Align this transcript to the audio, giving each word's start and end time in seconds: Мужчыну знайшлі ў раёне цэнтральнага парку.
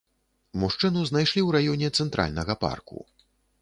Мужчыну 0.63 1.05
знайшлі 1.11 1.39
ў 1.43 1.49
раёне 1.59 1.87
цэнтральнага 2.01 2.53
парку. 2.67 2.97